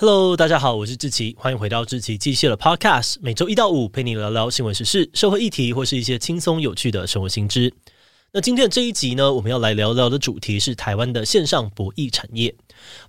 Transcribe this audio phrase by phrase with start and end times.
[0.00, 7.70] Hello，大家好，我是志奇，欢迎回到志奇机械的 Podcast，每周一到五陪你聊聊新闻时事、社会议题或是一些轻松有趣的生活新知。
[8.32, 12.54] 那今天的这一集呢，我们要来聊聊的主题是台湾的线上博弈产业。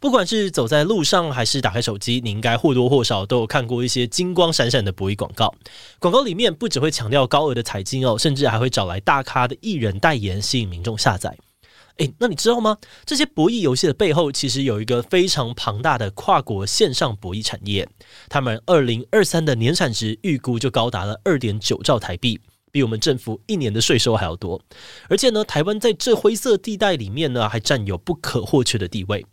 [0.02, 5.56] 不管是走在路上还是打开手机，你应该或多或少都有看过一些金光闪闪的博弈广告。
[5.98, 11.38] 广告里面不只会强调高额的彩金哦，甚至还会找来大咖的艺人代言，吸引民众下载。
[11.98, 12.78] 诶，那你知道吗？
[13.06, 17.88] 这些博弈游戏的背后，其实有一个非常庞大的跨国线上博弈产业。
[18.30, 22.40] 他们二零二三的年产值预估就高达了二点九兆台币，
[22.72, 24.62] 比我们政府一年的税收还要多。
[25.10, 29.26] 而且呢，台湾在这灰色地带里面呢，还占有不可或缺的地位。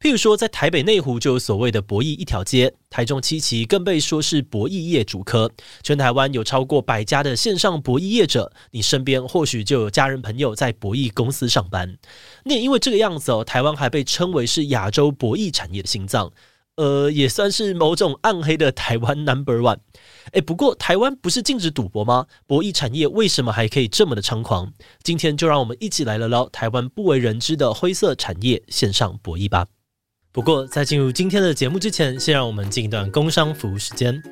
[0.00, 5.52] 譬如说，在台北内湖就有所谓的博弈一条街，台中七期更被说是博弈业主科。
[5.82, 11.98] 全台湾有超过百家的线上博弈业者，你身边或许就有家人朋友在博弈公司上班。
[12.46, 16.32] 那也因为这个样子哦，台湾还被称为是亚洲博弈产业的心脏，
[16.76, 19.80] 呃，也算是某种暗黑的台湾 Number One。
[20.32, 22.24] 诶，不过台湾不是禁止赌博吗？
[22.46, 24.72] 博弈产业为什么还可以这么的猖狂？
[25.02, 29.66] 今天就让我们一起来聊聊台湾不为人知的灰色产业——线上博弈吧。
[30.32, 34.22] 不过，在进入今天的节目之前，先让我们进一段工商服务时间。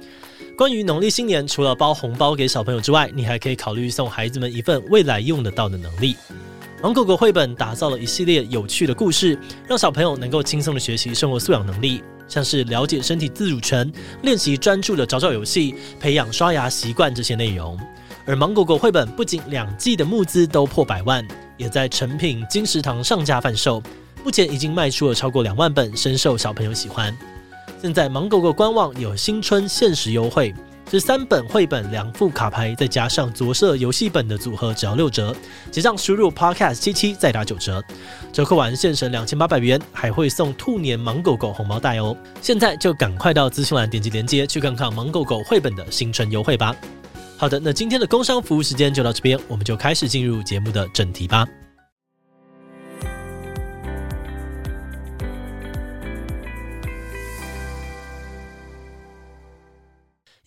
[0.56, 6.16] 关于农历新年，除了包红包给小朋友之外，你还可以考虑送孩子们一份未来用得到的能力。
[6.80, 13.90] 芒狗狗绘本打造了一系列有趣的故事，让小朋友能够轻松的学习生活素养能力，像是了解身体自主权、
[14.22, 17.76] 练习专注的找找游戏、培养刷牙习惯这些内容。
[18.24, 21.26] 而芒果果绘本不仅两季的募资都破百万，
[21.56, 23.82] 也在成品、金石堂上架贩售。
[24.24, 27.16] 目前已经卖出了超过两万本，深受小朋友喜欢。
[27.80, 30.52] 现在芒狗狗官网有新春限时优惠，
[30.90, 35.34] 是三本绘本、两副卡牌，再加上着色游戏本的组合，只要六折。
[35.70, 37.82] 结账输入 Podcast 七七再打九折，
[38.32, 42.16] 折扣完现省两千八百元，还会送兔年芒狗狗红包袋哦。
[42.42, 46.74] 现在就赶快到资讯栏点击链接去看看芒狗狗绘本的新春优惠吧。
[47.36, 51.46] 好的，那今天的工商服务时间就到这边，我们就开始进入节目的正题吧。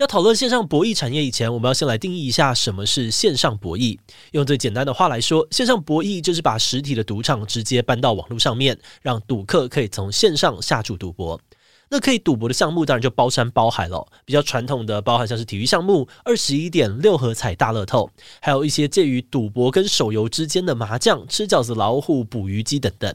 [0.02, 4.00] 要讨论线上博弈产业以前，我们要先来定义一下什么是线上博弈。
[4.32, 11.40] 用最简单的话来说，线上博弈就是把实体的赌场直接搬到网络上面，让赌客可以从线上下注赌博。
[11.92, 14.08] 那可以赌博的项目当然就包山包海了。
[14.26, 18.10] 比较传统的包含像是体育项目、二十一点六合彩大乐透，
[18.42, 23.14] 还有一些介于赌博跟手游之间的麻将、吃饺子老虎、捕鱼机等等。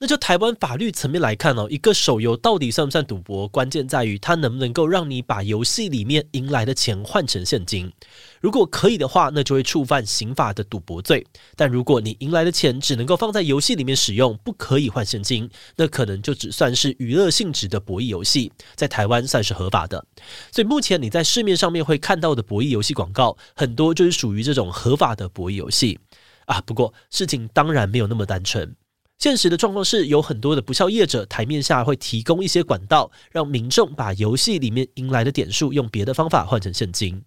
[0.00, 3.48] 那就台湾法律层面来看哦，一个手游到底算不算赌博？
[3.48, 7.92] 关键在于它能不能够让你把游戏里面赢来的钱换成现金。
[8.40, 11.26] 如果可以的话，那就会触犯刑法的赌博罪。
[11.56, 20.04] 但如果你赢来的钱只能够放在游戏里面使用，不可以换现金，那可能就只算是娱乐性质的博弈游戏，在台湾算是合法的。
[20.52, 25.98] 所以目前你在市面上面会看到的博弈游戏广告，很多就是属于这种合法的博弈游戏
[26.46, 26.60] 啊。
[26.60, 28.76] 不过事情当然没有那么单纯。
[29.18, 37.20] 现实的状况是有很多的不肖业者台面下会提供一些管道，让民众把游戏里面赢来的点数用别的方法换成现金。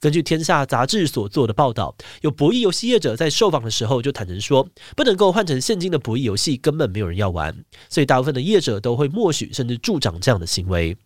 [0.00, 4.66] 根据《天下》杂志所做的报道，有博弈游戏业者在受访的时候就坦诚说，
[4.96, 7.54] 不能够换成现金的博弈游戏根本没有人要玩，
[7.90, 10.96] 所以大部分的业者都会默许甚至助长这样的行为。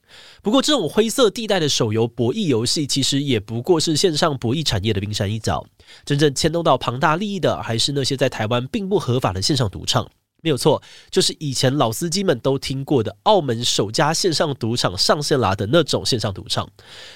[0.40, 5.66] 不过，这种灰色地带的手游博弈游戏其实也不过是线上博弈产业的冰山一角，
[6.04, 10.08] 真正牵动到庞大利益的还是那些在台湾并不合法的线上赌场。
[10.40, 16.68] 没有错，就是以前老司机们都听过的澳门首家线上赌场上线啦的那种线上赌场。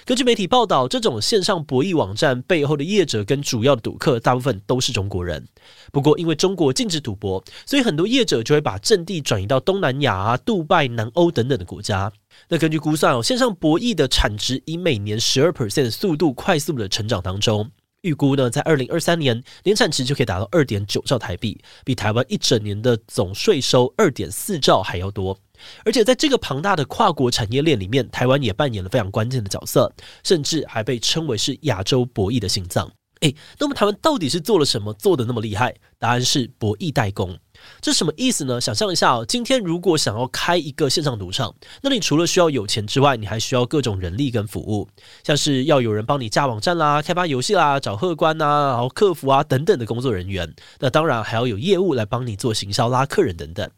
[0.04, 5.46] 根据媒体报道，这种线上博弈网站背后的业者跟主要的赌客大部分都是中国人。
[5.92, 12.12] 不过，因为中国禁止赌博，所以很多业者就会把阵地转移到东南亚啊、杜拜、南欧等等的国家。
[12.48, 17.70] 那根据估算哦，线上博弈的产值以每年十二 percent 的速度快速的成长当中。
[18.02, 25.38] 预估呢，在二零二三年年产值就可以达到二点九兆台币，比台湾一整年的总税收二点四兆还要多。
[25.84, 29.92] 而且在这个庞大的跨国产业链里面，台湾也扮演了非常关键的角色，
[30.24, 32.90] 甚至还被称为是亚洲博弈的心脏。
[33.20, 35.72] 诶，那么台湾到底是做了什么，做的那么厉害？
[36.00, 37.38] 答案是博弈代工。
[37.80, 38.60] 这什么意思呢？
[38.60, 44.88] 想象一下哦，今天如果想要开一个线上赌场，那你除了需要有钱之外，你还需要各种人力跟服务，
[45.24, 50.54] 像是要有人帮你架网站啦、开发游戏啦、找客官呐、啊、然后客服啊等等的工作人员。
[50.78, 53.68] 那当然还要有业务来帮你做行销、拉客人等等。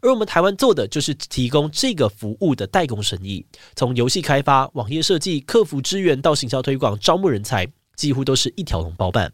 [0.00, 3.44] 而我们台湾做的就是提供这个服务的代工生意，
[3.76, 9.32] 从游戏开发、网页设计、客服支援到行销推广、招募人才，几乎都是一条龙包办。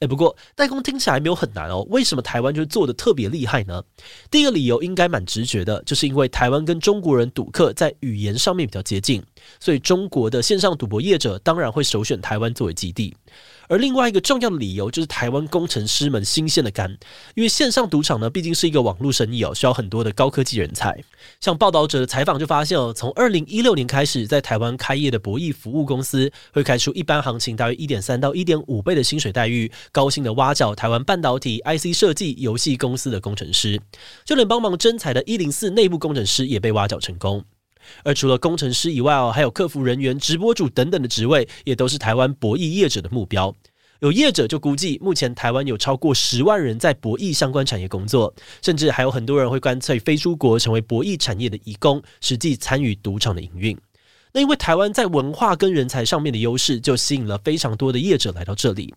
[0.00, 3.82] 诶，不过代工听起来没有很难哦，为什么台湾就做得特别厉害呢？
[4.30, 9.22] 第一个理由应该蛮直觉的，就是因为台湾跟中国人赌客在语言上面比较接近，
[9.60, 13.14] 所以中国的线上赌博业者当然会首选台湾作为基地。
[13.66, 16.90] 而另外一个重要的理由就是台湾工程师们新鲜的肝，
[17.34, 20.94] 因为线上赌场呢毕竟是一个网络生意哦，需要很多的高科技人才。
[21.40, 33.80] 像报道者的采访就发现哦，从二零一六年开始，在台湾开业的博弈服务公司会开出一般行情大约一点三到一点五倍的薪水待遇，高薪的挖角台湾半导体、IC 设计、游戏公司的工程师，
[34.24, 37.44] 就连帮忙征才的一零四内部工程师也被挖角成功。
[38.02, 43.54] 而除了工程师以外哦，还有客服人员、直播主等等的职位，也都是台湾博弈业者的目标。
[44.00, 53.78] 有业者就估计，目前台湾有超过十万人在博弈相关产业工作，甚至还有很多人会干脆飞出国，成为博弈产业的移工，实际参与赌场的营运。
[54.32, 58.92] 那因为台湾在文化跟人才上面的优势，就吸引了非常多的业者来到这里。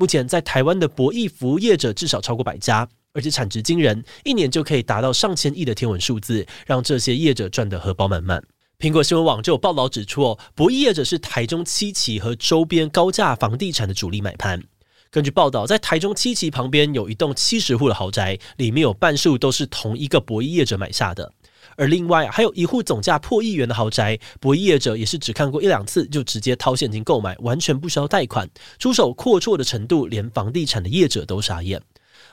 [0.00, 2.88] 目前在台湾的博弈服务业者至少超过百家。
[3.12, 8.40] 而且产值惊人，一年就可以达到上千亿的天文数字，让这些业者赚得荷包满满。
[8.78, 14.62] 苹果新闻网就有报道指出，哦，博弈业者是台中七期和周边高价房地产的主力买盘。
[15.10, 21.32] 根据报道，在台中七期旁边有一栋七十户的豪宅，里面有半数都是同一个博弈业者买下的。
[21.76, 28.48] 而另外还有一户总价破亿元的豪宅，博弈业者也是只看过一两次就直接掏现金购买，完全不需要贷款，
[28.78, 31.82] 出手阔绰的程度，连房地产的业者都傻眼。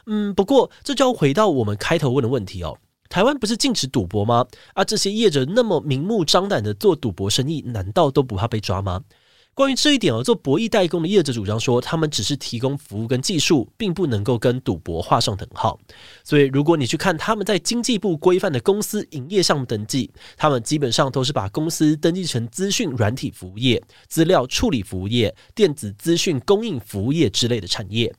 [0.06, 2.78] 嗯，不过这就要回到我们开头问的问题哦。
[3.10, 4.46] 台湾不是禁止赌博吗？
[4.74, 9.02] 啊，这些业者那么明目张胆的做赌博生意，难道都不怕被抓吗？
[9.58, 15.80] 关于这一点哦，做博弈代工的业者主张说，他们只是提供服务跟技术，并不能够跟赌博画上等号。
[16.24, 28.14] 所以，如果你去看他们在经济部规范的公司营业项目登记，他们基本上都是把公司登记成资讯软体服务业、资料处理服务业、电子资讯供应服务业之类的产业。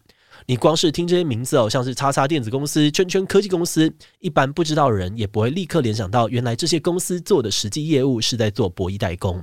[0.47, 3.89] 你光是听这些名字哦，像是叉叉电子公司、圈圈科技公司，
[4.19, 9.41] 一般不知道的人也不会立刻联想到，原来这些公司做的实际业务是在做博弈代工。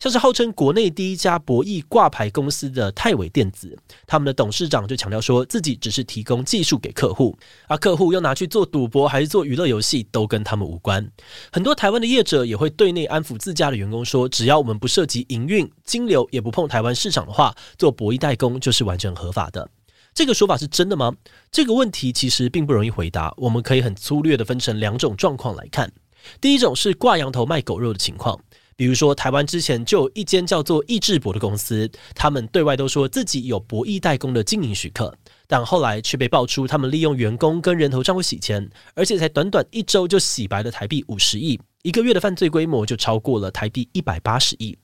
[0.00, 7.38] 像是号称国内第一家博弈挂牌公司的泰伟电子，他们的董事长就强调说自己只是提供技术给客户，
[7.68, 11.06] 而客户要拿去做赌博还是做娱乐游戏，都跟他们无关。
[11.52, 19.68] 很多台湾的业者也会对内安抚自家的员工说，只要我们不涉及营运、金流，也不碰台湾市场的话，做博弈代工就是完全合法的。
[20.14, 21.14] 这个说法是真的吗？
[21.52, 23.34] 这个问题其实并不容易回答。
[23.36, 25.92] 我们可以很粗略的分成两种状况来看。
[26.40, 28.38] 第一种是挂羊头卖狗肉的情况，
[28.80, 35.14] 比如说台湾之前就有一间叫做易智博的公司，他们对外都说自己有博弈代工的经营许可，
[35.46, 44.74] 但后来却被爆出他们利用员工跟人头账户洗钱，而且才短短一周就洗白了台币五十亿，一个月的犯罪规模就超过了台币一百八十亿，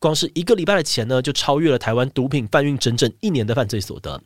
[0.00, 4.18] 光是一个礼拜的钱呢，就超越了台湾毒品贩运整整一年的犯罪所得。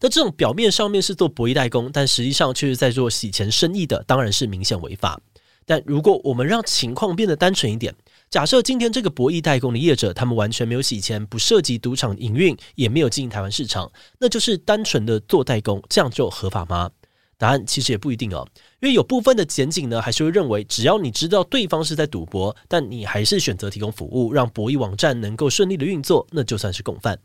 [0.00, 5.20] 那这种表面上面是做博弈代工，但实际上却是在做洗钱生意的，当然是明显违法。
[5.66, 7.94] 但如果我们让情况变得单纯一点，
[8.34, 13.88] 假设今天这个博弈代工的业者，他们完全没有洗钱，不涉及赌场营运，也没有经营台湾市场，
[14.18, 16.90] 那就是单纯的做代工，这样就合法吗？
[17.38, 18.44] 答案其实也不一定哦，
[18.80, 27.16] 因为有部分的检警呢，还是会认为，只要你知道对方是在赌博，但你还是选择提供服务，让博弈网站能够顺利的运作，那就算是共犯。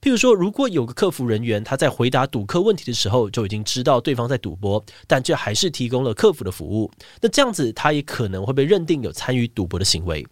[0.00, 6.88] 譬如说，如果有个客服人员，他在回答赌客问题的时候就已经知道对方在赌博，但却还是提供了客服的服务，
[7.20, 10.24] 那这样子他也可能会被认定有参与赌博的行为。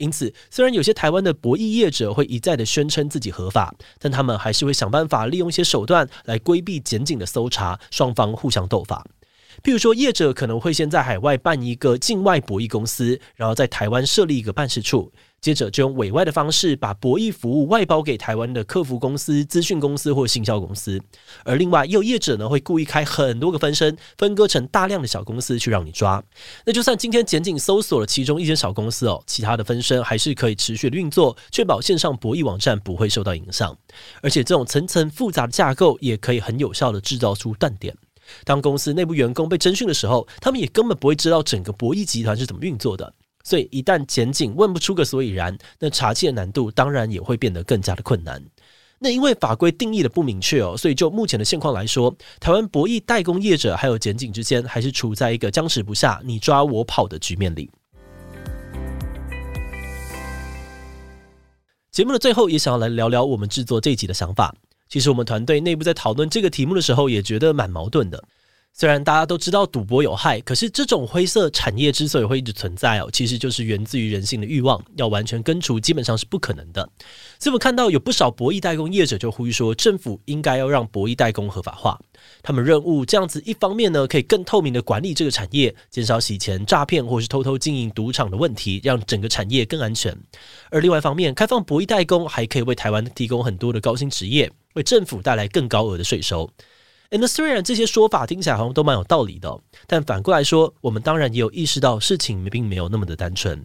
[0.00, 9.06] 因此，虽然有些台湾的博弈业者会一再的宣称自己合法，但他们还是会想办法利用一些手段来规避检警的搜查，双方互相斗法。
[9.62, 15.12] 譬如说，业者可能会先在海外办一个境外博弈公司，然后在台湾设立一个办事处。
[15.40, 21.00] 接着就用委外的方式把博弈服务外包给台湾的客服公司、资讯公司或行销公司，
[21.44, 26.22] 而另外也有业者呢会故意开很多个分身，分割成大量的小公司去让你抓。
[26.66, 33.74] 那就算今天仅仅搜索了其中一间小公司哦，其他的分身还是可以持续的运作，确保线上博弈网站不会受到影响。
[34.20, 37.96] 而且这种层层复杂的架构也可以很有效的制造出断点。
[38.44, 43.12] 当公司内部员工被侦讯的时候，他们也根本不会知道整个博弈集团是怎么运作的。
[43.42, 48.42] 所以，一旦检警问不出个所以然，那查缉的难度当然也会变得更加的困难。
[48.98, 57.70] 那因为法规定义的不明确哦，所以就目前的现况来说，台湾博弈代工业者还有检警之间还是处在一个僵持不下、你抓我跑的局面里。
[61.90, 64.54] 节目的最后，也想要来聊聊我们制作这一集的想法。
[64.90, 68.24] 其实，我们团队内部在讨论这个题目的时候，也觉得蛮矛盾的。
[68.72, 76.82] 虽然大家都知道赌博有害，可是这种灰色产业之所以会一直存在哦，其实就是源自于人性的欲望，要完全根除基本上是不可能的。
[77.38, 82.00] 所以我们看到有不少博弈代工业者就呼吁说，政府应该要让博弈代工合法化。
[82.42, 90.16] 他们任务这样子，一方面呢可以更透明的管理这个产业，减少洗钱、诈骗或是偷偷经营赌场的问题，让整个产业更安全。
[90.70, 96.48] 而另外一方面，开放博弈代工还可以为台湾提供很多的高薪职业，为政府带来更高额的税收。
[97.18, 103.58] 那虽然这些说法听起来好像都蛮有道理的，但反过来说，我们当然也有意识到事情并没有那么的单纯。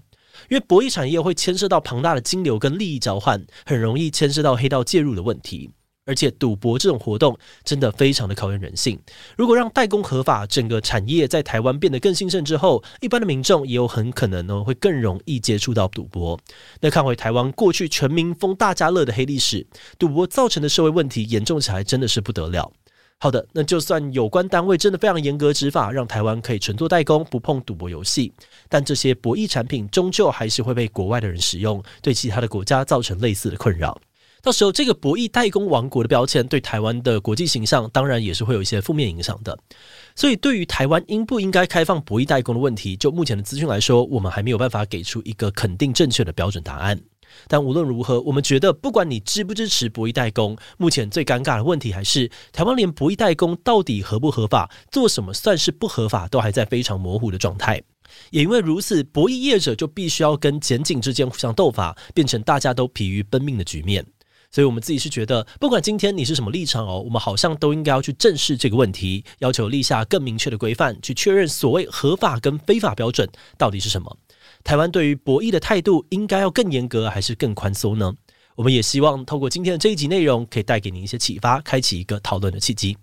[0.50, 5.70] 因为博弈产业会牵涉到庞大的金流跟利益交换，很容易牵涉到黑道介入的问题。
[6.08, 9.00] 而且赌博这种活动真的非常的考验人性。
[9.36, 16.40] 如果让代工合法，整个产业在台湾变得更兴盛之后，一般的民众也有很可能呢会更容易接触到赌博。
[16.80, 19.66] 那看回台湾过去全民疯大家乐的黑历史，
[19.98, 22.72] 赌博造成的社会问题严重起来真的是不得了。
[23.18, 28.32] 好的，那就算有关单位真的非常严格执法，让台湾可以纯做代工，不碰赌博游戏，
[28.70, 34.00] 但这些博弈产品终究还是会被国外的人使用，对其他的国家造成类似的困扰。
[34.44, 39.58] 到时候，这个博弈代工王国的标签对台湾的国际形象，当然也是会有一些负面影响的。
[40.16, 47.02] 所以，对于台湾应不应该开放博弈代工的问题，就目前的资讯来说，我们还没有办法给出一个肯定正确的标准答案。
[47.48, 57.82] 但无论如何，我们觉得，不管你支不支持博弈代工，目前最尴尬的问题还是台湾连博弈代工到底合不合法，做什么算是不合法，都还在非常模糊的状态。
[58.30, 64.06] 也因为如此，博弈业者就必须要跟检警之间互相斗法，变成大家都疲于奔命的局面。
[64.52, 73.28] 所以，我们自己是觉得，不管今天你是什么立场哦，我们好像都应该要去正视这个问题，要求立下更明确的规范，去确认所谓合法跟非法标准
[73.58, 74.18] 到底是什么。
[74.66, 78.12] 台湾对于博弈的态度应该要更严格还是更宽松呢？
[78.56, 82.98] 我们也希望透过今天的这一集内容，可以带给您一些启发，开启一个讨论的契机。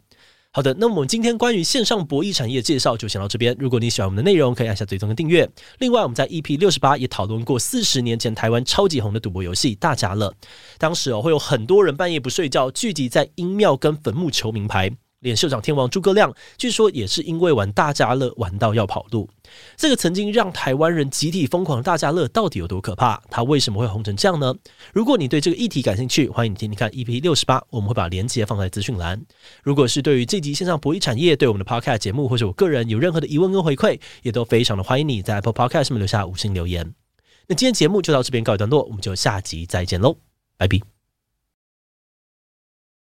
[0.50, 3.54] 好的，那么我们今天关于线上博弈产业介绍就先到这边。
[3.60, 5.48] 如果你喜欢我们的内容，可以按下追踪跟订阅。
[5.78, 10.34] 另外，我们在 EP 六十八也讨论过四十年前台湾超级红的赌博游戏大家乐，
[10.78, 14.90] 当时哦会有很多人半夜不睡觉，聚集在阴庙跟坟墓求名牌。
[15.22, 19.28] 连秀场天王诸葛亮，据说也是因为玩大家乐玩到要跑路。
[19.76, 23.20] 这个曾经让台湾人集体疯狂的大家乐到底有多可怕？
[23.30, 24.54] 它为什么会红成这样呢？
[24.92, 29.20] 如果你对这个议题感兴趣，欢迎你听听看 EP 六十八，我们会把链接放在资讯栏。
[29.62, 36.94] 如果是对于这集线上博弈产业，对我们的 Podcast 节目或者我个人有任何的疑问跟回馈，也都非常的欢迎你在 Apple Podcast 上面留下五星留言。
[37.46, 40.16] 那今天节目就到这边告一段落，我们就下集再见喽，
[40.56, 40.91] 拜拜。